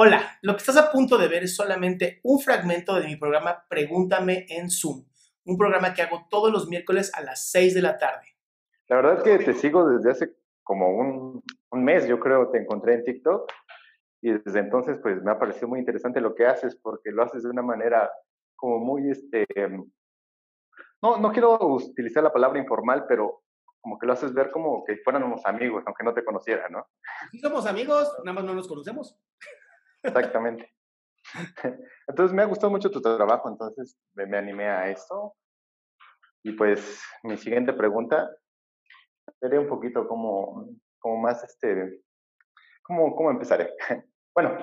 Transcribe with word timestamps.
Hola, 0.00 0.38
lo 0.42 0.52
que 0.52 0.58
estás 0.58 0.76
a 0.76 0.92
punto 0.92 1.18
de 1.18 1.26
ver 1.26 1.42
es 1.42 1.56
solamente 1.56 2.20
un 2.22 2.38
fragmento 2.38 2.94
de 2.94 3.04
mi 3.04 3.16
programa 3.16 3.64
Pregúntame 3.68 4.46
en 4.48 4.70
Zoom, 4.70 5.04
un 5.44 5.58
programa 5.58 5.92
que 5.92 6.02
hago 6.02 6.24
todos 6.30 6.52
los 6.52 6.68
miércoles 6.68 7.10
a 7.16 7.20
las 7.20 7.50
6 7.50 7.74
de 7.74 7.82
la 7.82 7.98
tarde. 7.98 8.36
La 8.86 8.94
verdad 8.94 9.14
es 9.16 9.24
que 9.24 9.44
te 9.44 9.54
sigo 9.54 9.90
desde 9.90 10.12
hace 10.12 10.36
como 10.62 10.88
un, 10.96 11.42
un 11.72 11.84
mes, 11.84 12.06
yo 12.06 12.20
creo, 12.20 12.48
te 12.48 12.58
encontré 12.58 12.94
en 12.94 13.02
TikTok 13.02 13.50
y 14.22 14.34
desde 14.34 14.60
entonces 14.60 15.00
pues 15.02 15.20
me 15.20 15.32
ha 15.32 15.38
parecido 15.40 15.66
muy 15.66 15.80
interesante 15.80 16.20
lo 16.20 16.36
que 16.36 16.46
haces 16.46 16.76
porque 16.76 17.10
lo 17.10 17.24
haces 17.24 17.42
de 17.42 17.50
una 17.50 17.62
manera 17.62 18.08
como 18.54 18.78
muy, 18.78 19.10
este, 19.10 19.46
no, 21.02 21.16
no 21.16 21.32
quiero 21.32 21.58
utilizar 21.60 22.22
la 22.22 22.32
palabra 22.32 22.60
informal, 22.60 23.04
pero 23.08 23.42
como 23.80 23.98
que 23.98 24.06
lo 24.06 24.12
haces 24.12 24.32
ver 24.32 24.52
como 24.52 24.84
que 24.84 24.98
fuéramos 24.98 25.44
amigos, 25.44 25.82
aunque 25.86 26.04
no 26.04 26.14
te 26.14 26.24
conociera, 26.24 26.68
¿no? 26.68 26.86
Sí 27.32 27.40
somos 27.40 27.66
amigos, 27.66 28.08
nada 28.22 28.34
más 28.34 28.44
no 28.44 28.54
nos 28.54 28.68
conocemos. 28.68 29.18
Exactamente. 30.02 30.72
Entonces 32.06 32.34
me 32.34 32.42
ha 32.42 32.46
gustado 32.46 32.70
mucho 32.70 32.90
tu 32.90 33.00
trabajo, 33.00 33.48
entonces 33.48 33.98
me, 34.14 34.36
animé 34.36 34.66
a 34.68 34.90
esto. 34.90 35.34
Y 36.42 36.52
pues 36.52 37.02
mi 37.22 37.36
siguiente 37.36 37.72
pregunta 37.72 38.30
sería 39.40 39.60
un 39.60 39.68
poquito 39.68 40.06
como, 40.08 40.70
como 40.98 41.18
más, 41.18 41.42
este, 41.44 42.02
¿cómo, 42.82 43.14
¿cómo 43.14 43.30
empezaré? 43.30 43.74
Bueno, 44.34 44.56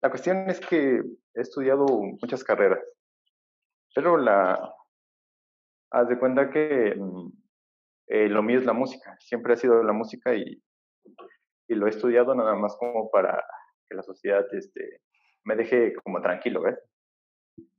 la 0.00 0.08
cuestión 0.08 0.48
es 0.48 0.58
que 0.60 1.02
he 1.34 1.40
estudiado 1.42 1.84
muchas 1.84 2.42
carreras, 2.42 2.80
pero 3.94 4.16
la, 4.16 4.74
haz 5.90 6.08
de 6.08 6.18
cuenta 6.18 6.48
que 6.48 6.94
mm, 6.96 7.28
eh, 8.06 8.28
lo 8.30 8.42
mío 8.42 8.58
es 8.58 8.64
la 8.64 8.72
música, 8.72 9.14
siempre 9.20 9.52
ha 9.52 9.56
sido 9.56 9.82
la 9.82 9.92
música 9.92 10.34
y, 10.34 10.62
y 11.68 11.74
lo 11.74 11.86
he 11.86 11.90
estudiado 11.90 12.34
nada 12.34 12.54
más 12.54 12.74
como 12.78 13.10
para 13.10 13.44
que 13.90 13.96
la 13.96 14.02
sociedad 14.02 14.46
este, 14.52 15.02
me 15.44 15.56
deje 15.56 15.94
como 15.96 16.22
tranquilo, 16.22 16.62
¿ves? 16.62 16.78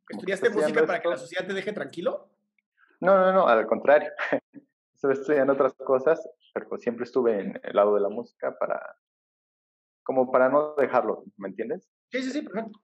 ¿Estudiaste 0.10 0.50
música 0.50 0.86
para 0.86 1.02
que 1.02 1.08
la 1.08 1.18
sociedad 1.18 1.48
te 1.48 1.54
deje 1.54 1.72
tranquilo? 1.72 2.30
No, 3.00 3.18
no, 3.18 3.32
no, 3.32 3.48
al 3.48 3.66
contrario. 3.66 4.12
Estuve 4.94 5.14
estudiando 5.14 5.54
otras 5.54 5.74
cosas, 5.74 6.30
pero 6.54 6.68
pues 6.68 6.82
siempre 6.82 7.06
estuve 7.06 7.40
en 7.40 7.60
el 7.64 7.76
lado 7.76 7.96
de 7.96 8.02
la 8.02 8.10
música 8.10 8.56
para, 8.60 8.80
como 10.04 10.32
para 10.32 10.50
no 10.50 10.76
dejarlo, 10.76 11.24
¿me 11.38 11.48
entiendes? 11.48 11.90
Sí, 12.12 12.22
sí, 12.22 12.30
sí, 12.30 12.42
perfecto. 12.44 12.80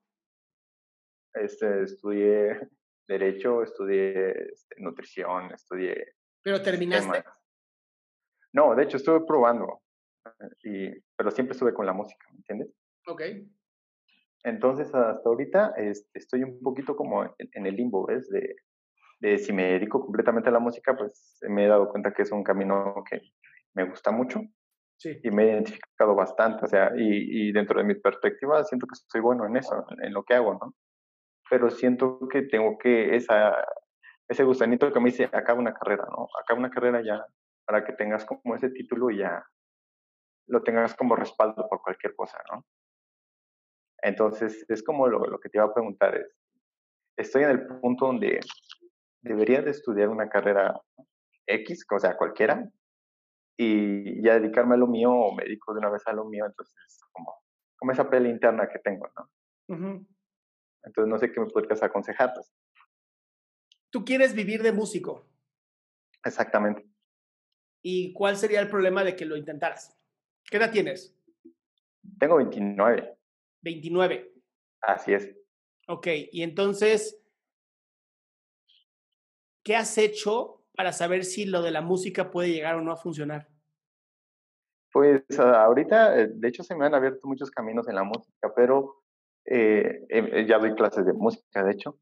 Este, 1.33 1.83
estudié 1.83 2.69
Derecho, 3.07 3.61
estudié 3.61 4.51
este, 4.51 4.81
Nutrición, 4.81 5.51
estudié... 5.53 6.15
¿Pero 6.41 6.61
terminaste? 6.61 7.21
Temas. 7.21 7.37
No, 8.53 8.73
de 8.73 8.83
hecho 8.83 8.97
estuve 8.97 9.23
probando, 9.25 9.83
y, 10.63 10.89
pero 11.15 11.29
siempre 11.29 11.53
estuve 11.53 11.73
con 11.73 11.85
la 11.85 11.93
música, 11.93 12.25
¿me 12.31 12.37
entiendes? 12.37 12.69
Ok. 13.07 13.21
Entonces, 14.43 14.93
hasta 14.93 15.27
ahorita 15.27 15.73
este, 15.77 16.09
estoy 16.13 16.43
un 16.43 16.61
poquito 16.61 16.95
como 16.95 17.23
en, 17.23 17.31
en 17.37 17.65
el 17.65 17.75
limbo, 17.75 18.05
¿ves? 18.05 18.29
De, 18.29 18.55
de, 19.19 19.37
si 19.37 19.51
me 19.53 19.73
dedico 19.73 19.99
completamente 20.01 20.49
a 20.49 20.51
la 20.51 20.59
música, 20.59 20.95
pues 20.95 21.39
me 21.49 21.65
he 21.65 21.67
dado 21.67 21.89
cuenta 21.89 22.13
que 22.13 22.21
es 22.21 22.31
un 22.31 22.43
camino 22.43 23.03
que 23.09 23.21
me 23.73 23.89
gusta 23.89 24.11
mucho. 24.11 24.41
Sí. 24.99 25.19
Y 25.23 25.31
me 25.31 25.43
he 25.43 25.51
identificado 25.53 26.15
bastante, 26.15 26.65
o 26.65 26.67
sea, 26.67 26.91
y, 26.97 27.49
y 27.49 27.51
dentro 27.51 27.79
de 27.79 27.85
mi 27.85 27.95
perspectiva 27.95 28.63
siento 28.63 28.87
que 28.87 28.95
soy 28.95 29.21
bueno 29.21 29.45
en 29.45 29.55
eso, 29.57 29.85
en 30.01 30.11
lo 30.11 30.23
que 30.23 30.33
hago, 30.33 30.53
¿no? 30.53 30.73
Pero 31.49 31.69
siento 31.69 32.19
que 32.31 32.41
tengo 32.43 32.77
que, 32.79 33.15
esa, 33.15 33.55
ese 34.27 34.43
gusanito 34.43 34.91
que 34.91 34.99
me 34.99 35.11
dice, 35.11 35.25
acaba 35.31 35.59
una 35.59 35.73
carrera, 35.73 36.05
¿no? 36.09 36.27
Acaba 36.41 36.59
una 36.59 36.71
carrera 36.71 37.01
ya, 37.03 37.23
para 37.65 37.85
que 37.85 37.93
tengas 37.93 38.25
como 38.25 38.55
ese 38.55 38.69
título 38.71 39.11
y 39.11 39.19
ya 39.19 39.43
lo 40.47 40.63
tengas 40.63 40.95
como 40.95 41.15
respaldo 41.15 41.67
por 41.69 41.81
cualquier 41.81 42.15
cosa, 42.15 42.39
¿no? 42.51 42.65
Entonces, 44.01 44.65
es 44.69 44.83
como 44.83 45.07
lo, 45.07 45.25
lo, 45.25 45.39
que 45.39 45.49
te 45.49 45.57
iba 45.57 45.65
a 45.65 45.73
preguntar, 45.73 46.15
es, 46.15 46.35
estoy 47.17 47.43
en 47.43 47.49
el 47.49 47.67
punto 47.67 48.07
donde 48.07 48.39
debería 49.21 49.61
de 49.61 49.71
estudiar 49.71 50.09
una 50.09 50.29
carrera 50.29 50.79
X, 51.47 51.85
o 51.91 51.99
sea, 51.99 52.15
cualquiera, 52.15 52.69
y 53.57 54.21
ya 54.23 54.39
dedicarme 54.39 54.75
a 54.75 54.77
lo 54.77 54.87
mío 54.87 55.11
o 55.11 55.35
me 55.35 55.43
dedico 55.43 55.73
de 55.73 55.79
una 55.79 55.89
vez 55.89 56.05
a 56.05 56.13
lo 56.13 56.25
mío, 56.25 56.45
entonces, 56.45 56.75
como, 57.11 57.33
como 57.77 57.91
esa 57.91 58.09
pelea 58.09 58.31
interna 58.31 58.69
que 58.69 58.79
tengo, 58.79 59.09
¿no? 59.15 59.29
Uh 59.69 59.79
-huh. 59.79 60.07
Entonces, 60.83 61.09
no 61.09 61.17
sé 61.17 61.31
qué 61.31 61.39
me 61.39 61.47
podrías 61.47 61.81
aconsejar. 61.83 62.33
Pues. 62.33 62.53
Tú 63.89 64.05
quieres 64.05 64.33
vivir 64.33 64.61
de 64.61 64.71
músico. 64.71 65.25
Exactamente. 66.23 66.87
¿Y 67.81 68.13
cuál 68.13 68.37
sería 68.37 68.61
el 68.61 68.69
problema 68.69 69.03
de 69.03 69.15
que 69.15 69.25
lo 69.25 69.35
intentaras? 69.35 69.97
¿Qué 70.45 70.57
edad 70.57 70.71
tienes? 70.71 71.15
Tengo 72.19 72.37
29. 72.37 73.16
29. 73.61 74.31
Así 74.81 75.13
es. 75.13 75.35
Ok, 75.87 76.07
y 76.31 76.43
entonces, 76.43 77.21
¿qué 79.63 79.75
has 79.75 79.97
hecho 79.97 80.65
para 80.75 80.91
saber 80.93 81.23
si 81.23 81.45
lo 81.45 81.61
de 81.61 81.71
la 81.71 81.81
música 81.81 82.29
puede 82.29 82.51
llegar 82.51 82.75
o 82.75 82.81
no 82.81 82.91
a 82.91 82.97
funcionar? 82.97 83.47
Pues 84.91 85.23
uh, 85.37 85.41
ahorita, 85.41 86.27
de 86.27 86.47
hecho, 86.47 86.63
se 86.63 86.75
me 86.75 86.85
han 86.85 86.95
abierto 86.95 87.27
muchos 87.27 87.51
caminos 87.51 87.87
en 87.87 87.95
la 87.95 88.03
música, 88.03 88.53
pero 88.55 89.03
eh, 89.45 90.05
eh, 90.09 90.45
ya 90.47 90.59
doy 90.59 90.75
clases 90.75 91.05
de 91.05 91.13
música, 91.13 91.63
de 91.63 91.71
hecho. 91.71 91.99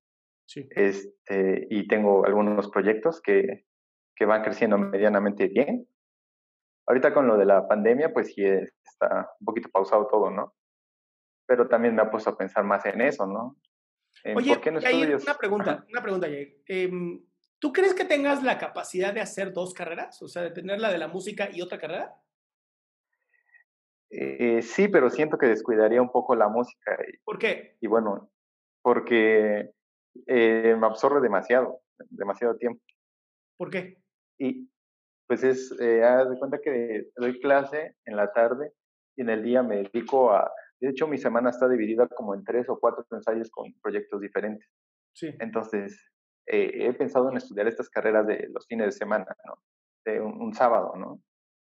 Sí. 0.47 0.67
Este, 0.71 1.67
y 1.69 1.87
tengo 1.87 2.25
algunos 2.25 2.69
proyectos 2.69 3.21
que, 3.21 3.65
que 4.15 4.25
van 4.25 4.43
creciendo 4.43 4.77
medianamente 4.77 5.47
bien. 5.47 5.87
Ahorita 6.87 7.13
con 7.13 7.27
lo 7.27 7.37
de 7.37 7.45
la 7.45 7.67
pandemia, 7.67 8.13
pues 8.13 8.33
sí 8.33 8.43
está 8.45 9.31
un 9.39 9.45
poquito 9.45 9.69
pausado 9.69 10.07
todo, 10.07 10.29
¿no? 10.29 10.53
Pero 11.45 11.67
también 11.67 11.95
me 11.95 12.01
ha 12.01 12.09
puesto 12.09 12.29
a 12.29 12.37
pensar 12.37 12.63
más 12.63 12.85
en 12.85 13.01
eso, 13.01 13.25
¿no? 13.25 13.57
En 14.23 14.37
Oye, 14.37 14.53
¿por 14.53 14.61
qué 14.61 14.71
no 14.71 14.79
una 14.79 15.37
pregunta, 15.37 15.85
una 15.89 16.01
pregunta, 16.01 16.27
Jair. 16.27 16.61
Eh, 16.67 16.89
¿Tú 17.59 17.71
crees 17.71 17.93
que 17.93 18.05
tengas 18.05 18.43
la 18.43 18.57
capacidad 18.57 19.13
de 19.13 19.21
hacer 19.21 19.53
dos 19.53 19.73
carreras? 19.73 20.21
O 20.21 20.27
sea, 20.27 20.41
de 20.41 20.51
tener 20.51 20.79
la 20.79 20.91
de 20.91 20.97
la 20.97 21.07
música 21.07 21.49
y 21.51 21.61
otra 21.61 21.77
carrera? 21.77 22.15
Eh, 24.09 24.61
sí, 24.61 24.87
pero 24.87 25.09
siento 25.09 25.37
que 25.37 25.47
descuidaría 25.47 26.01
un 26.01 26.11
poco 26.11 26.35
la 26.35 26.47
música. 26.47 26.97
Y, 27.07 27.17
¿Por 27.23 27.37
qué? 27.37 27.77
Y 27.81 27.87
bueno, 27.87 28.29
porque 28.81 29.71
eh, 30.27 30.75
me 30.79 30.87
absorbe 30.87 31.21
demasiado, 31.21 31.81
demasiado 32.09 32.55
tiempo. 32.55 32.81
¿Por 33.57 33.69
qué? 33.69 33.97
Y 34.37 34.69
pues 35.27 35.43
es, 35.43 35.73
eh, 35.79 36.03
haz 36.03 36.29
de 36.29 36.37
cuenta 36.37 36.59
que 36.61 37.09
doy 37.15 37.39
clase 37.39 37.95
en 38.05 38.15
la 38.15 38.31
tarde 38.31 38.73
y 39.15 39.21
en 39.21 39.29
el 39.29 39.43
día 39.43 39.63
me 39.63 39.77
dedico 39.77 40.31
a, 40.31 40.51
de 40.81 40.89
hecho 40.89 41.07
mi 41.07 41.17
semana 41.17 41.49
está 41.49 41.67
dividida 41.67 42.07
como 42.07 42.35
en 42.35 42.43
tres 42.43 42.67
o 42.69 42.79
cuatro 42.79 43.05
ensayos 43.11 43.49
con 43.49 43.73
proyectos 43.81 44.21
diferentes. 44.21 44.67
Sí. 45.13 45.33
Entonces, 45.39 45.99
eh, 46.47 46.87
he 46.87 46.93
pensado 46.93 47.29
en 47.29 47.37
estudiar 47.37 47.67
estas 47.67 47.89
carreras 47.89 48.27
de 48.27 48.47
los 48.53 48.67
fines 48.67 48.87
de 48.87 48.91
semana, 48.91 49.25
¿no? 49.45 49.57
De 50.05 50.21
un, 50.21 50.41
un 50.41 50.53
sábado, 50.53 50.93
¿no? 50.95 51.21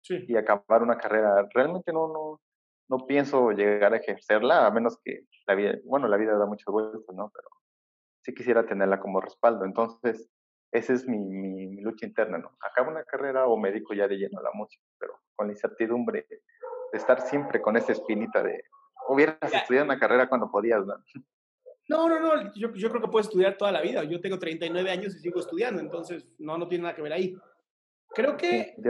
Sí. 0.01 0.25
Y 0.27 0.35
acabar 0.35 0.81
una 0.81 0.97
carrera. 0.97 1.47
Realmente 1.53 1.93
no, 1.93 2.07
no, 2.07 2.41
no 2.89 3.05
pienso 3.05 3.51
llegar 3.51 3.93
a 3.93 3.97
ejercerla, 3.97 4.65
a 4.65 4.71
menos 4.71 4.99
que 5.03 5.21
la 5.45 5.55
vida, 5.55 5.73
bueno, 5.85 6.07
la 6.07 6.17
vida 6.17 6.37
da 6.37 6.45
muchas 6.45 6.71
vueltas, 6.71 7.15
¿no? 7.15 7.31
Pero 7.33 7.49
sí 8.23 8.33
quisiera 8.33 8.65
tenerla 8.65 8.99
como 8.99 9.21
respaldo. 9.21 9.65
Entonces, 9.65 10.29
esa 10.71 10.93
es 10.93 11.07
mi, 11.07 11.17
mi, 11.17 11.67
mi, 11.67 11.81
lucha 11.81 12.05
interna, 12.05 12.37
¿no? 12.39 12.57
Acabo 12.61 12.91
una 12.91 13.03
carrera 13.03 13.47
o 13.47 13.57
me 13.57 13.69
dedico 13.71 13.93
ya 13.93 14.07
de 14.07 14.17
lleno 14.17 14.39
a 14.39 14.43
la 14.43 14.51
música, 14.53 14.83
pero 14.99 15.13
con 15.35 15.47
la 15.47 15.53
incertidumbre 15.53 16.25
de 16.29 16.41
estar 16.97 17.21
siempre 17.21 17.61
con 17.61 17.77
esa 17.77 17.93
espinita 17.93 18.43
de, 18.43 18.63
hubieras 19.07 19.37
estudiado 19.53 19.85
una 19.85 19.99
carrera 19.99 20.27
cuando 20.29 20.49
podías, 20.49 20.85
¿no? 20.85 20.95
No, 21.89 22.09
no, 22.09 22.19
no, 22.19 22.53
yo, 22.53 22.73
yo, 22.73 22.89
creo 22.89 23.01
que 23.01 23.07
puedo 23.07 23.21
estudiar 23.21 23.57
toda 23.57 23.71
la 23.71 23.81
vida. 23.81 24.03
Yo 24.03 24.19
tengo 24.19 24.37
39 24.37 24.91
años 24.91 25.15
y 25.15 25.19
sigo 25.19 25.39
estudiando, 25.39 25.81
entonces 25.81 26.27
no, 26.37 26.57
no 26.57 26.67
tiene 26.67 26.83
nada 26.83 26.95
que 26.95 27.01
ver 27.01 27.13
ahí. 27.13 27.35
Creo 28.09 28.35
que, 28.35 28.75
sí, 28.75 28.89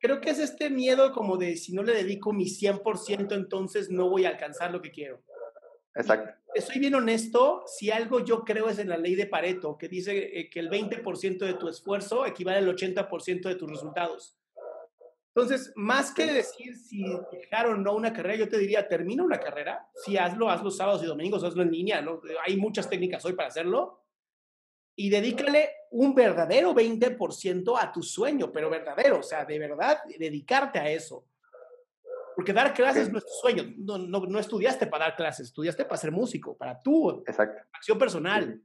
creo 0.00 0.20
que 0.20 0.30
es 0.30 0.38
este 0.38 0.70
miedo 0.70 1.12
como 1.12 1.36
de 1.36 1.56
si 1.56 1.74
no 1.74 1.82
le 1.82 1.92
dedico 1.92 2.32
mi 2.32 2.46
100%, 2.46 3.32
entonces 3.32 3.90
no 3.90 4.08
voy 4.08 4.24
a 4.24 4.30
alcanzar 4.30 4.70
lo 4.70 4.80
que 4.80 4.90
quiero. 4.90 5.22
Exacto. 5.94 6.32
Y 6.54 6.60
soy 6.60 6.78
bien 6.78 6.94
honesto, 6.94 7.64
si 7.66 7.90
algo 7.90 8.20
yo 8.20 8.44
creo 8.44 8.68
es 8.68 8.78
en 8.78 8.88
la 8.88 8.96
ley 8.96 9.14
de 9.14 9.26
Pareto, 9.26 9.76
que 9.76 9.88
dice 9.88 10.38
eh, 10.38 10.48
que 10.48 10.60
el 10.60 10.70
20% 10.70 11.38
de 11.38 11.54
tu 11.54 11.68
esfuerzo 11.68 12.24
equivale 12.24 12.58
al 12.58 12.68
80% 12.74 13.42
de 13.42 13.54
tus 13.56 13.70
resultados. 13.70 14.38
Entonces, 15.34 15.72
más 15.76 16.12
que 16.12 16.26
decir 16.26 16.76
si 16.76 17.04
dejar 17.30 17.66
o 17.66 17.76
no 17.76 17.94
una 17.94 18.12
carrera, 18.12 18.36
yo 18.36 18.48
te 18.48 18.58
diría, 18.58 18.88
termina 18.88 19.22
una 19.22 19.38
carrera, 19.38 19.88
si 19.94 20.16
hazlo, 20.16 20.50
hazlo 20.50 20.70
sábados 20.70 21.02
y 21.02 21.06
domingos, 21.06 21.44
hazlo 21.44 21.62
en 21.62 21.70
línea, 21.70 22.02
¿no? 22.02 22.20
Hay 22.44 22.56
muchas 22.56 22.88
técnicas 22.90 23.24
hoy 23.24 23.34
para 23.34 23.48
hacerlo. 23.48 24.02
Y 24.96 25.10
dedícale 25.10 25.70
un 25.92 26.12
verdadero 26.12 26.74
20% 26.74 27.78
a 27.80 27.92
tu 27.92 28.02
sueño, 28.02 28.50
pero 28.50 28.68
verdadero, 28.68 29.20
o 29.20 29.22
sea, 29.22 29.44
de 29.44 29.58
verdad, 29.58 29.98
dedicarte 30.18 30.80
a 30.80 30.90
eso. 30.90 31.24
Porque 32.34 32.52
dar 32.52 32.74
clases 32.74 33.10
no 33.10 33.18
es 33.18 33.24
tu 33.24 33.32
sueño. 33.40 33.64
No, 33.78 33.98
no, 33.98 34.20
no, 34.20 34.38
estudiaste 34.38 34.86
para 34.88 35.06
dar 35.06 35.16
clases, 35.16 35.46
estudiaste 35.46 35.84
para 35.84 35.98
ser 35.98 36.10
músico, 36.10 36.56
para 36.56 36.80
tu 36.82 37.10
Exacto. 37.26 37.62
acción 37.72 37.98
personal. 37.98 38.60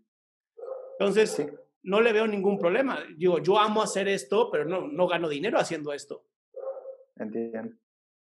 Entonces, 0.98 1.31
sí. 1.31 1.45
no 1.83 2.01
le 2.01 2.13
veo 2.13 2.25
ningún 2.27 2.57
problema. 2.57 3.00
Digo, 3.15 3.39
yo 3.39 3.60
amo 3.60 3.81
hacer 3.81 4.07
esto, 4.07 4.50
pero 4.51 4.65
no, 4.65 4.88
no 4.88 5.07
gano 5.07 5.27
dinero 5.30 5.60
haciendo 5.60 5.94
esto. 5.94 6.24
Entiendo. 7.15 7.75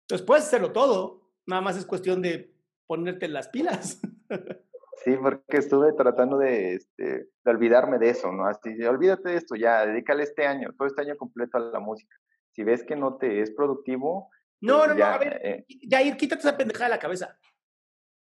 Entonces, 0.02 0.26
puedes 0.26 0.44
hacerlo 0.44 0.72
todo. 0.72 1.30
Nada 1.46 1.62
más 1.62 1.76
es 1.76 1.86
cuestión 1.86 2.22
de 2.22 2.54
ponerte 2.86 3.28
las 3.28 3.48
pilas. 3.48 4.00
Sí, 5.04 5.16
porque 5.16 5.58
estuve 5.58 5.92
tratando 5.92 6.38
de, 6.38 6.74
este, 6.74 7.28
de 7.44 7.50
olvidarme 7.50 7.98
de 7.98 8.10
eso, 8.10 8.32
¿no? 8.32 8.46
Así, 8.46 8.82
olvídate 8.84 9.30
de 9.30 9.36
esto 9.36 9.54
ya, 9.54 9.86
dedícale 9.86 10.24
este 10.24 10.46
año, 10.46 10.74
todo 10.76 10.88
este 10.88 11.02
año 11.02 11.16
completo 11.16 11.56
a 11.56 11.60
la 11.60 11.78
música. 11.78 12.16
Si 12.52 12.64
ves 12.64 12.82
que 12.82 12.96
no 12.96 13.16
te 13.16 13.40
es 13.40 13.52
productivo... 13.52 14.30
No, 14.60 14.78
pues 14.78 14.88
no, 14.88 14.94
no, 14.96 15.04
a 15.04 15.18
ver, 15.18 15.40
eh, 15.44 15.66
ya 15.86 16.02
ir, 16.02 16.16
quítate 16.16 16.40
esa 16.40 16.56
pendejada 16.56 16.86
de 16.86 16.96
la 16.96 16.98
cabeza. 16.98 17.38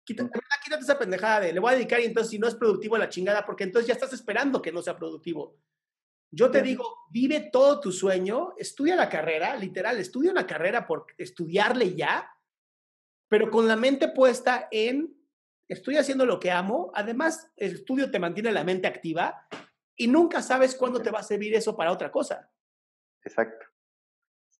Quítate, 0.03 0.29
quítate, 0.63 0.83
esa 0.83 0.99
pendejada 0.99 1.39
de 1.39 1.53
le 1.53 1.61
voy 1.61 1.71
a 1.71 1.75
dedicar 1.75 2.01
y 2.01 2.05
entonces 2.05 2.29
si 2.29 2.39
no 2.39 2.47
es 2.47 2.55
productivo 2.55 2.97
la 2.97 3.07
chingada, 3.07 3.45
porque 3.45 3.63
entonces 3.63 3.87
ya 3.87 3.93
estás 3.93 4.11
esperando 4.11 4.61
que 4.61 4.73
no 4.73 4.81
sea 4.81 4.97
productivo. 4.97 5.57
Yo 6.31 6.51
te 6.51 6.61
digo, 6.61 7.05
vive 7.09 7.49
todo 7.51 7.79
tu 7.79 7.91
sueño, 7.91 8.53
estudia 8.57 8.95
la 8.95 9.09
carrera, 9.09 9.55
literal, 9.55 9.97
estudia 9.99 10.31
una 10.31 10.45
carrera 10.45 10.85
por 10.85 11.05
estudiarle 11.17 11.95
ya, 11.95 12.29
pero 13.29 13.49
con 13.49 13.67
la 13.67 13.75
mente 13.75 14.09
puesta 14.09 14.67
en 14.71 15.15
estoy 15.67 15.97
haciendo 15.97 16.25
lo 16.25 16.39
que 16.39 16.51
amo, 16.51 16.91
además 16.93 17.51
el 17.55 17.75
estudio 17.75 18.11
te 18.11 18.19
mantiene 18.19 18.51
la 18.51 18.63
mente 18.63 18.87
activa 18.87 19.47
y 19.95 20.07
nunca 20.07 20.41
sabes 20.41 20.75
cuándo 20.75 21.01
te 21.01 21.11
va 21.11 21.19
a 21.19 21.23
servir 21.23 21.55
eso 21.55 21.75
para 21.75 21.91
otra 21.91 22.11
cosa. 22.11 22.51
Exacto. 23.23 23.65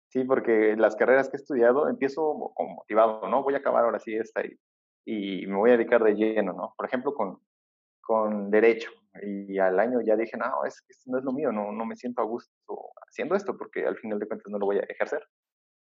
Sí, 0.08 0.24
porque 0.24 0.76
las 0.76 0.96
carreras 0.96 1.28
que 1.28 1.36
he 1.36 1.40
estudiado 1.40 1.88
empiezo 1.88 2.52
como 2.54 2.76
motivado, 2.76 3.28
¿no? 3.28 3.42
Voy 3.42 3.54
a 3.54 3.58
acabar 3.58 3.84
ahora 3.84 3.98
sí 3.98 4.14
esta 4.14 4.42
y, 4.44 4.58
y 5.04 5.46
me 5.46 5.56
voy 5.56 5.70
a 5.70 5.76
dedicar 5.76 6.02
de 6.02 6.14
lleno, 6.14 6.52
¿no? 6.52 6.74
Por 6.76 6.86
ejemplo, 6.86 7.14
con, 7.14 7.40
con 8.00 8.50
derecho. 8.50 8.90
Y 9.22 9.58
al 9.58 9.78
año 9.78 10.00
ya 10.00 10.16
dije, 10.16 10.36
no, 10.36 10.64
es 10.64 10.80
que 10.82 10.94
no 11.06 11.18
es 11.18 11.24
lo 11.24 11.32
mío, 11.32 11.52
no, 11.52 11.72
no 11.72 11.84
me 11.84 11.96
siento 11.96 12.20
a 12.22 12.24
gusto 12.24 12.52
haciendo 13.08 13.34
esto 13.34 13.56
porque 13.56 13.86
al 13.86 13.96
final 13.96 14.18
de 14.18 14.26
cuentas 14.26 14.50
no 14.50 14.58
lo 14.58 14.66
voy 14.66 14.78
a 14.78 14.86
ejercer. 14.88 15.26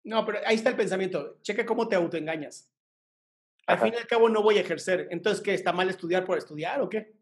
No, 0.04 0.24
pero 0.24 0.38
ahí 0.46 0.56
está 0.56 0.70
el 0.70 0.76
pensamiento. 0.76 1.38
Cheque 1.42 1.66
cómo 1.66 1.88
te 1.88 1.96
autoengañas. 1.96 2.72
Al 3.66 3.78
fin 3.78 3.94
y 3.94 3.98
al 3.98 4.06
cabo 4.06 4.28
no 4.28 4.42
voy 4.42 4.58
a 4.58 4.62
ejercer. 4.62 5.08
Entonces, 5.10 5.42
¿qué? 5.42 5.54
¿Está 5.54 5.72
mal 5.72 5.88
estudiar 5.88 6.24
por 6.24 6.38
estudiar 6.38 6.80
o 6.80 6.88
qué? 6.88 7.14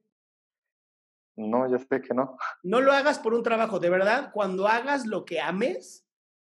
No, 1.37 1.71
ya 1.71 1.79
sé 1.79 2.01
que 2.01 2.15
no. 2.15 2.37
No 2.63 2.81
lo 2.81 2.93
hagas 2.93 3.19
por 3.19 3.35
un 3.35 3.43
trabajo. 3.43 3.79
De 3.79 3.91
verdad, 3.91 4.31
cuando 4.33 4.67
hagas 4.67 5.07
lo 5.07 5.25
que 5.25 5.41
ames, 5.41 6.09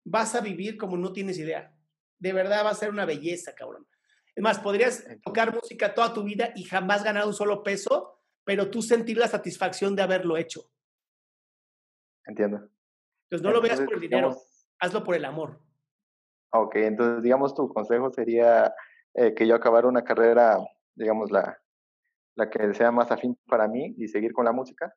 vas 0.05 0.35
a 0.35 0.41
vivir 0.41 0.77
como 0.77 0.97
no 0.97 1.11
tienes 1.11 1.37
idea. 1.37 1.73
De 2.19 2.33
verdad 2.33 2.65
va 2.65 2.69
a 2.69 2.75
ser 2.75 2.89
una 2.89 3.05
belleza, 3.05 3.55
cabrón. 3.55 3.87
Es 4.35 4.43
más, 4.43 4.59
podrías 4.59 5.05
tocar 5.23 5.53
música 5.53 5.93
toda 5.93 6.13
tu 6.13 6.23
vida 6.23 6.51
y 6.55 6.63
jamás 6.63 7.03
ganar 7.03 7.25
un 7.25 7.33
solo 7.33 7.63
peso, 7.63 8.18
pero 8.49 8.71
tú 8.71 8.81
sentir 8.81 9.15
la 9.15 9.27
satisfacción 9.27 9.95
de 9.95 10.01
haberlo 10.01 10.35
hecho. 10.35 10.71
Entiendo. 12.25 12.67
Entonces 13.25 13.43
no 13.43 13.51
lo 13.51 13.61
veas 13.61 13.79
por 13.79 13.93
el 13.93 13.99
dinero, 13.99 14.35
hazlo 14.79 15.03
por 15.03 15.13
el 15.13 15.23
amor. 15.23 15.61
Ok, 16.51 16.77
entonces 16.77 17.21
digamos 17.21 17.53
tu 17.53 17.69
consejo 17.69 18.09
sería 18.09 18.73
eh, 19.13 19.35
que 19.35 19.45
yo 19.45 19.53
acabara 19.53 19.87
una 19.87 20.03
carrera, 20.03 20.57
digamos, 20.95 21.29
la, 21.29 21.61
la 22.33 22.49
que 22.49 22.73
sea 22.73 22.91
más 22.91 23.11
afín 23.11 23.37
para 23.45 23.67
mí 23.67 23.93
y 23.99 24.07
seguir 24.07 24.33
con 24.33 24.45
la 24.45 24.51
música. 24.51 24.95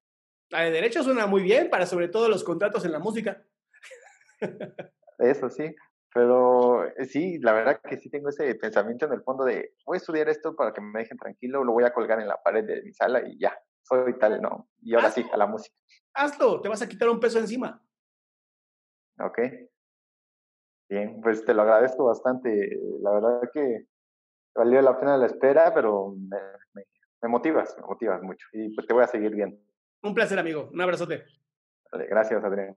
La 0.49 0.63
de 0.63 0.71
derecho 0.71 1.03
suena 1.03 1.27
muy 1.27 1.43
bien 1.43 1.69
para 1.69 1.85
sobre 1.85 2.09
todo 2.09 2.31
los 2.31 2.45
contratos 2.45 2.87
en 2.87 2.93
la 2.93 3.01
música. 3.01 3.45
Eso 5.19 5.51
sí, 5.51 5.77
pero 6.15 6.85
eh, 6.85 7.07
sí, 7.07 7.39
la 7.39 7.53
verdad 7.53 7.81
que 7.83 7.97
sí 7.99 8.11
tengo 8.11 8.29
ese 8.29 8.55
pensamiento 8.57 9.07
en 9.07 9.13
el 9.13 9.23
fondo 9.23 9.45
de 9.45 9.75
voy 9.87 9.97
a 9.97 9.99
estudiar 9.99 10.29
esto 10.29 10.55
para 10.55 10.73
que 10.73 10.81
me 10.81 11.01
dejen 11.01 11.17
tranquilo, 11.17 11.65
lo 11.65 11.73
voy 11.73 11.85
a 11.85 11.93
colgar 11.93 12.21
en 12.21 12.29
la 12.29 12.43
pared 12.43 12.65
de 12.65 12.83
mi 12.83 12.93
sala 12.93 13.23
y 13.27 13.39
ya, 13.39 13.59
soy 13.83 14.19
tal, 14.19 14.41
¿no? 14.41 14.69
Y 14.83 14.95
ahora 14.95 15.11
sí, 15.11 15.25
a 15.33 15.37
la 15.37 15.47
música. 15.47 15.75
Hazlo, 16.15 16.61
te 16.61 16.69
vas 16.69 16.83
a 16.83 16.89
quitar 16.89 17.09
un 17.09 17.21
peso 17.21 17.39
encima. 17.39 17.83
Ok. 19.19 19.39
Bien, 20.89 21.21
pues 21.23 21.45
te 21.45 21.55
lo 21.55 21.63
agradezco 21.63 22.05
bastante. 22.05 22.79
La 23.01 23.13
verdad 23.13 23.51
que 23.53 23.87
valió 24.55 24.83
la 24.83 24.99
pena 24.99 25.17
la 25.17 25.27
espera, 25.27 25.73
pero 25.73 26.15
me, 26.15 27.29
motivas, 27.29 27.75
me 27.81 27.87
motivas 27.87 28.23
mucho. 28.23 28.47
Y 28.53 28.75
pues 28.75 28.87
te 28.87 28.93
voy 28.93 29.05
a 29.05 29.07
seguir 29.07 29.35
viendo. 29.35 29.57
Un 30.03 30.15
placer, 30.15 30.39
amigo. 30.39 30.69
Un 30.73 30.81
abrazote. 30.81 31.25
Vale, 31.91 32.07
gracias, 32.07 32.45
Adrián. 32.45 32.77